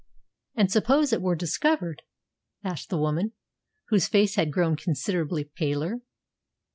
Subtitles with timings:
[0.55, 2.01] "And suppose it were discovered?"
[2.63, 3.33] asked the woman,
[3.89, 6.01] whose face had grown considerably paler.